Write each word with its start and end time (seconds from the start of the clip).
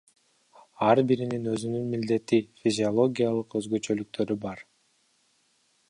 Ар 0.87 1.01
биринин 1.11 1.45
өзүнүн 1.51 1.85
милдети, 1.91 2.39
физиологиялык 2.63 3.57
өзгөчөлүктөрү 3.61 4.41
бар. 4.49 4.65